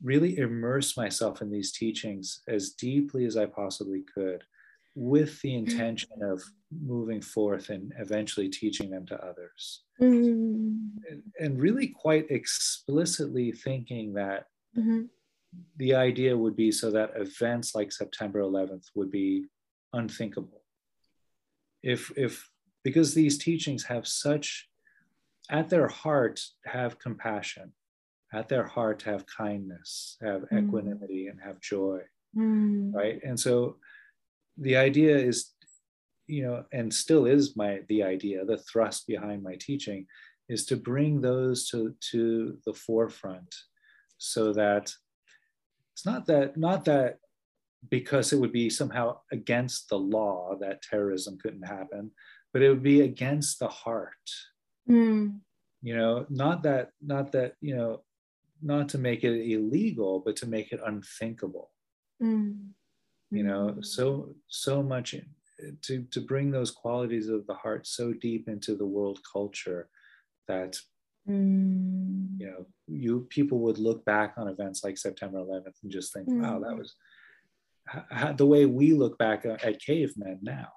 [0.02, 4.42] really immerse myself in these teachings as deeply as I possibly could
[4.94, 5.70] with the mm-hmm.
[5.70, 6.42] intention of
[6.84, 9.82] moving forth and eventually teaching them to others.
[10.00, 11.14] Mm-hmm.
[11.38, 15.02] And, really quite explicitly thinking that mm-hmm.
[15.76, 19.46] the idea would be so that events like September 11th would be
[19.92, 20.62] unthinkable.
[21.82, 22.48] If, if
[22.84, 24.68] because these teachings have such,
[25.50, 27.72] at their heart, have compassion,
[28.32, 30.64] at their heart, have kindness, have Mm.
[30.66, 32.00] equanimity, and have joy,
[32.34, 32.92] Mm.
[32.94, 33.22] right?
[33.22, 33.78] And so
[34.56, 35.52] the idea is,
[36.26, 40.06] you know, and still is my the idea, the thrust behind my teaching
[40.48, 43.54] is to bring those to to the forefront
[44.18, 44.92] so that
[45.92, 47.18] it's not that not that
[47.90, 52.10] because it would be somehow against the law that terrorism couldn't happen
[52.52, 54.26] but it would be against the heart
[54.88, 55.40] Mm.
[55.82, 58.04] you know not that not that you know
[58.62, 61.70] not to make it illegal but to make it unthinkable
[62.22, 62.70] Mm.
[63.30, 63.84] you know Mm.
[63.84, 65.14] so so much
[65.82, 69.88] to to bring those qualities of the heart so deep into the world culture
[70.48, 70.72] that
[71.28, 72.40] Mm.
[72.40, 76.26] you know you people would look back on events like september 11th and just think
[76.28, 76.78] wow that Mm.
[76.78, 76.94] was
[78.36, 80.68] the way we look back at at cavemen now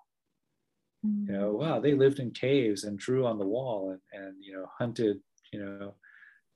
[1.28, 4.54] you know wow they lived in caves and drew on the wall and, and you
[4.56, 5.18] know hunted
[5.52, 5.96] you know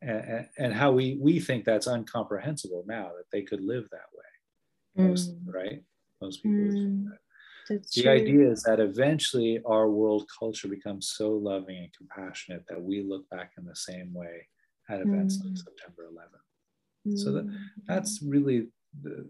[0.02, 5.06] and, and how we we think that's incomprehensible now that they could live that way
[5.06, 5.54] most Mm.
[5.54, 5.84] right
[6.22, 7.10] most people would think
[7.70, 7.86] Mm.
[7.96, 8.12] the true.
[8.12, 13.30] idea is that eventually our world culture becomes so loving and compassionate that we look
[13.30, 14.48] back in the same way
[14.90, 15.58] at events like Mm.
[15.58, 17.58] september 11th so that- Mm.
[17.88, 19.30] that's really the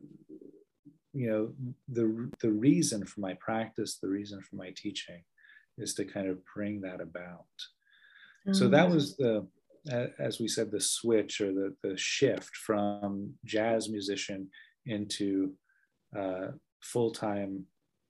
[1.14, 1.54] you know
[1.88, 2.06] the
[2.40, 5.24] the reason for my practice the reason for my teaching
[5.78, 7.48] is to kind of bring that about
[8.54, 8.94] so that Mm.
[8.94, 9.48] was the
[10.20, 14.50] as we said the switch or the the shift from jazz musician
[14.86, 15.54] into
[16.18, 16.48] uh,
[16.82, 17.66] full-time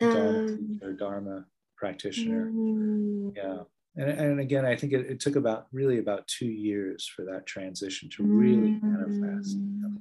[0.09, 1.45] dharma, Um, teacher, dharma
[1.77, 3.35] practitioner mm.
[3.35, 3.59] yeah
[3.95, 7.45] and, and again i think it, it took about really about two years for that
[7.45, 9.75] transition to really manifest Mm.
[9.75, 9.99] become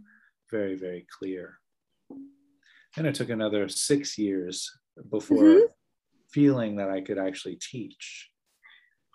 [0.50, 1.58] very very clear
[2.96, 4.70] and it took another six years
[5.10, 5.60] before Mhm.
[6.32, 8.30] feeling that i could actually teach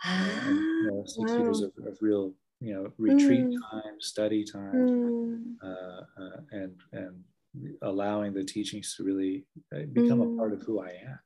[0.06, 3.62] you know, and, you know, six years of, of real you know retreat Mm.
[3.72, 5.56] time study time Mm.
[5.70, 7.16] uh, uh, and and
[7.82, 9.46] allowing the teachings to really
[9.76, 10.66] uh, become a part of Mm.
[10.66, 11.20] who i am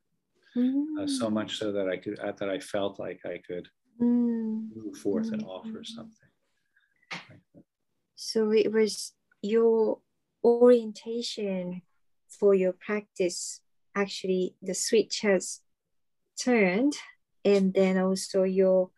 [0.98, 1.08] uh, Mm.
[1.20, 3.66] so much so that i could uh, that i felt like i could
[4.00, 4.68] Mm.
[4.76, 5.48] move forth and Mm.
[5.56, 6.32] offer something
[7.30, 7.64] like.
[8.16, 10.00] So it was your
[10.44, 11.82] orientation
[12.28, 13.60] for your practice.
[13.94, 15.60] Actually, the switch has
[16.40, 16.94] turned,
[17.44, 18.90] and then also your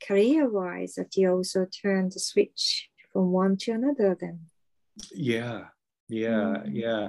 [0.00, 4.16] career-wise, that you also turned the switch from one to another.
[4.20, 4.46] Then,
[5.12, 5.64] yeah
[6.08, 6.70] yeah Mm.
[6.72, 7.08] yeah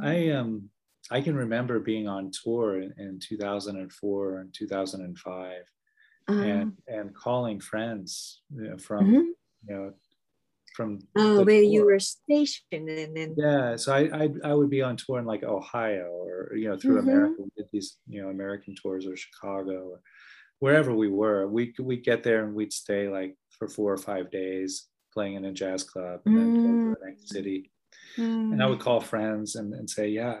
[0.00, 0.70] i um
[1.10, 5.62] i can remember being on tour in, in 2004 and 2005
[6.28, 9.24] Um, and and calling friends you know, from mhm.
[9.68, 9.92] you know
[10.74, 14.82] from Oh, where you were stationed, and then yeah so I, I i would be
[14.82, 17.06] on tour in like ohio or you know through Mhm.
[17.08, 20.00] america we did these you know american tours or chicago or
[20.60, 24.30] wherever we were we we'd get there and we'd stay like for four or five
[24.30, 27.70] days playing in a jazz club and then go to the next city
[28.16, 30.40] and I would call friends and, and say, yeah,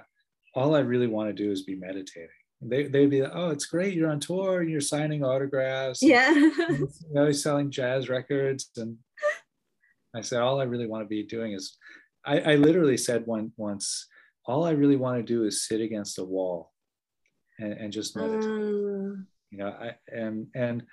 [0.54, 2.28] all I really want to do is be meditating.
[2.60, 3.94] They, they'd be like, oh, it's great.
[3.94, 6.02] You're on tour and you're signing autographs.
[6.02, 6.32] and, yeah.
[6.34, 8.70] you know, selling jazz records.
[8.76, 8.96] And
[10.14, 11.76] I said, all I really want to be doing is,
[12.26, 14.06] I, I literally said one once,
[14.44, 16.72] all I really want to do is sit against a wall
[17.58, 20.83] and, and just meditate Uh, you know I, and and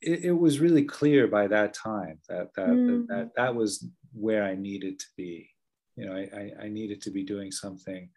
[0.00, 3.06] it, it was really clear by that time that that, Mm.
[3.08, 5.32] that that was where i needed to be
[5.96, 8.08] you know I, I i needed to be doing something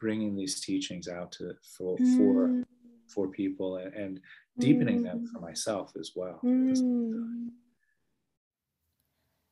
[0.00, 2.64] bringing these teachings out to for for mm,
[3.14, 4.20] for people and, and
[4.58, 5.28] deepening them Mm.
[5.32, 7.52] for myself as well うん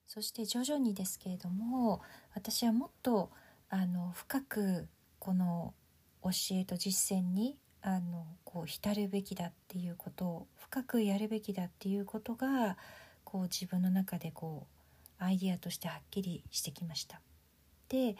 [0.07, 2.03] そして徐々にですけれども
[2.35, 3.31] 私はもっと
[3.69, 4.89] あの深く
[5.21, 5.73] この
[6.25, 7.57] 教えと実践に
[7.88, 12.78] あのこう浸るべきだっていうことを深くやるべきだっていうことが
[13.24, 14.66] こう自分の中でこ
[15.20, 17.22] うアイディアとしてはっきりしてきました。
[17.90, 18.16] で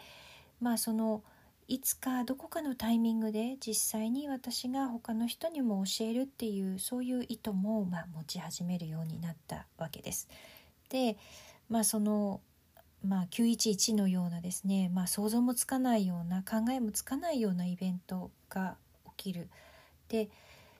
[0.60, 1.24] まあその
[1.66, 10.28] いつかどこかのタイミングで実際に私が他の人にも教えるっていうそういう意図も、まあ、持ち始めるようになったわけです。
[10.90, 11.16] で
[11.68, 12.40] まあその、
[13.04, 18.76] まあ、911のようなですね、まあ、想像もつかないような考えもつかないようなイベントが
[19.16, 19.48] 起きる。
[20.08, 20.28] で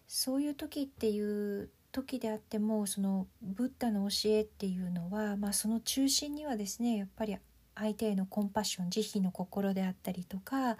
[0.08, 7.36] そういう時っていう時であってもそのブッダの教えっていうのは、まあ、その中心にはですねやっぱり
[7.74, 10.76] 相手へのコンパッション慈悲の心であったりとか、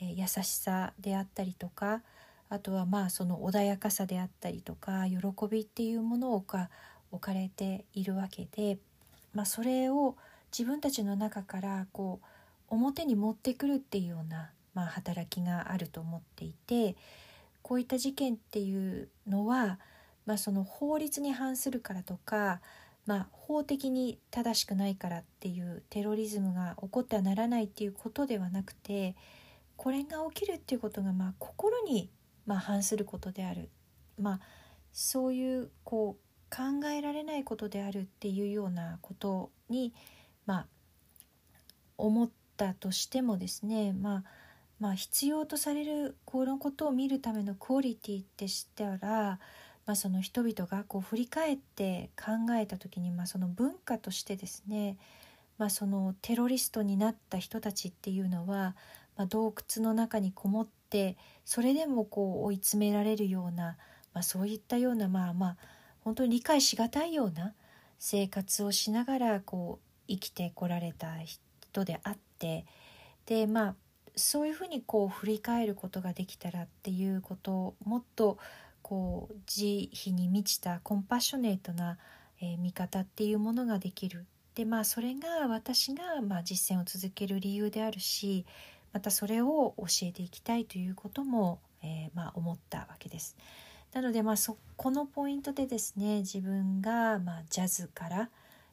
[0.00, 2.02] えー優しさであったりとか
[2.48, 5.16] あとはまあその穏やかさであったりとか喜
[5.48, 6.68] びっていうものが
[7.12, 8.78] 置かれているわけで、
[9.34, 10.16] まあ、それを
[10.52, 12.26] 自分たちの中からこう
[12.74, 14.50] 表に持ってくるっていうような、
[14.80, 16.96] まあ、働きがあると思っていて
[17.60, 19.78] こういった事件っていうのは、
[20.24, 22.62] まあ、その法律に反するからとか、
[23.04, 29.14] まあ、法的に正しくないからっていうテロリズムが起こってはならないっていうことではなくて
[29.76, 32.08] これが起きるっていうことがまあ心に
[32.46, 33.68] まあ反することである、
[34.18, 34.40] まあ、
[34.94, 39.92] そういうこう考えられないことであるっていうようなことに、
[40.46, 40.66] まあ、
[41.98, 44.24] 思ったとしてもですね、まあ、
[44.80, 49.38] まあ必要とされるこのことを見るためのクオリティって知ったら、
[49.86, 54.96] まあ、その人々がこう振り返って考えた時に、まあ、その文化としてですね、
[55.58, 58.74] まあ、そのテロリストになった人たちっていうのは、
[59.16, 63.76] まあ、洞窟の中にこもってそれでもこう追い詰められるような、
[64.14, 65.56] まあ、そういったようなまあまあ
[66.00, 67.52] 本当に理解しがたいような
[67.98, 72.64] 生活をしながらこう生きてこられた人であって
[73.26, 73.74] でまあ
[74.16, 78.38] そういうふうにこう振り返ることができたらっていうことをもっと
[78.82, 81.98] こう慈悲に満ちたコンパッショネートな、
[82.40, 88.44] えー、見方っていうものができるでまあそれが私が、まあ、実践を続ける理由であるし
[88.92, 93.36] またそれを教えていきたいということも、えー、まあ、思ったわけです。
[93.92, 98.30] なので、まあ、そこのポイントでですね自分が、まあ、ジャズから、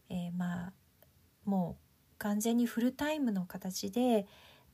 [0.09, 0.73] えー、まあ、
[1.45, 4.27] もう完全にフルタイムの形で、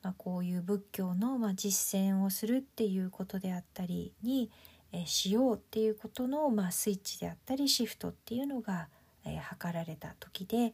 [0.03, 4.51] まあ、こういう仏教の、ま、実践をするっていうことであったりに、
[4.91, 8.89] え、しようっていうことの、ま、スイッチであったりシフトっていうのが、
[9.25, 10.73] え、図られた時で、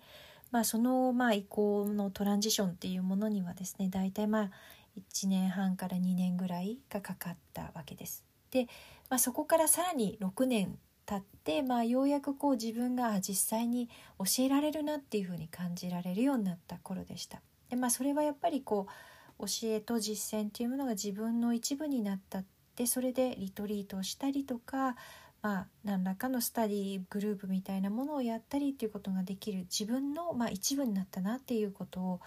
[0.51, 4.51] まあ、その、まあ、移行のトランジションっていうものにはですね大体まあ
[4.97, 8.25] 1年半から2年ぐらいがかかったわけです。
[8.51, 8.67] で、
[9.09, 17.41] まあ、そこからさらに6年経って、まあ、ようやくこう自分が実際に教えられるなっていうふうに感じられるようになった頃でした。
[17.69, 18.91] でまあ、それはやっぱりこう
[19.39, 22.43] 教えと実践っていうものが自分の一部になった
[22.75, 24.95] でそれでリトリートをしたりとか、
[25.41, 32.19] まあ、何らかのスタディグループみたいなものをやったりっていうことができる自分の、まあ、一部になったなっていうことを、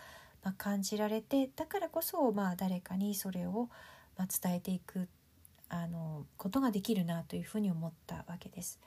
[0.43, 3.69] まあ、感じられてだからこそ、まあ、誰かにそれを、
[4.19, 5.09] まあ、伝えていく
[5.69, 8.79] あのことができるなというふうに思ったわけです。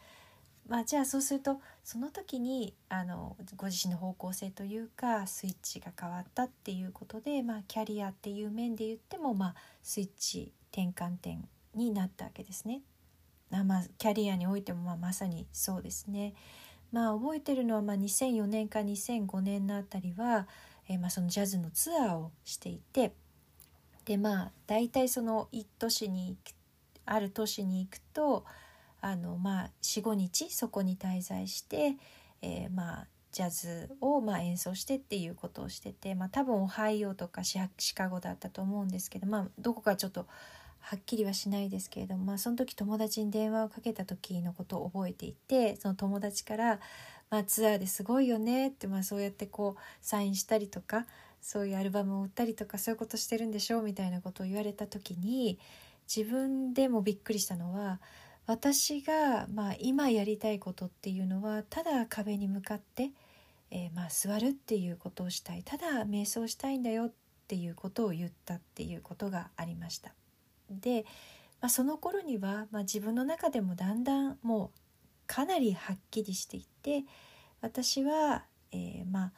[0.68, 12.82] まあ、じゃあそうするとその時にあのご自身の方向性というかスイッチが変わったっていうことで、まあ、キャリアっていう面で言っても、まあ、スイッチ転換点になったわけですね。
[13.52, 16.34] あまあ、キャリアにおいてもまあまさにそうですね。
[16.92, 20.48] まあ、覚えてるのはまあ2004年か2005年のあたりは、
[20.88, 23.14] えー、まあそのジャズのツアーをしていて
[24.06, 26.38] でまあ大体その一都市に
[27.06, 28.46] ある都市に行くと
[29.06, 31.94] あのまあ45日そこに滞在して、
[32.42, 37.60] えー、まあジャズをま演奏してっていうことをしてて、まあ、多分オハイオとかシ
[37.94, 40.26] カゴだったと思うんですけど、まあ、どこかちょっと
[40.80, 46.80] はっきりはしないですけれども、まあ、その時友達に電話をかけた時のことを覚えていてその友達から
[47.30, 51.06] 「まあ、ツアーですごいよね」って、まあ、そうやってこうサインしたりとか
[51.42, 55.60] そういうアルバムを売ったりとかそういうことしてるんでしょうみたいなことを言われた時に
[56.08, 58.00] 自分でもびっくりしたのは
[58.48, 63.12] 私が、まあ、今やりたいことっていうのはただ壁に向かって、
[63.72, 67.12] えー、まあ、座るっていうことをしたいただ瞑想したいんだよっ
[67.48, 70.14] ていうことを言ったっていうことがありました。
[70.70, 71.06] で、
[71.62, 74.80] まあ、その頃には、まあ、自分の中でもだんだんもう
[75.28, 77.04] かなりはっきりしていって
[77.62, 79.32] 私は、えー、まあ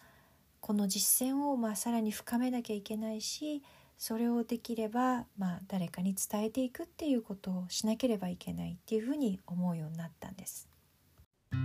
[0.59, 3.61] この実践をまあさらに深めなきゃいけないし
[3.97, 10.69] それをできれば、まあ、誰かに伝えていくっていうことをしなければいけないっていうふうに思うようになったんです。
[11.51, 11.57] こ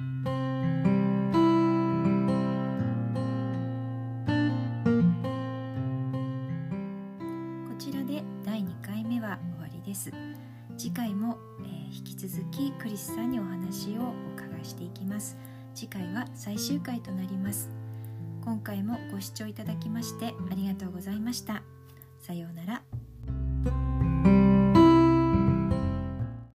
[7.78, 8.02] ちら
[9.92, 10.10] です。
[10.76, 15.36] 次回も、えー、引き続きクリスさんにお話をお伺いしていきます。
[15.74, 17.70] 次回は最終回となります。
[18.44, 21.62] 今回もご視聴いただきましてありがとうございました。
[22.22, 22.91] さようなら。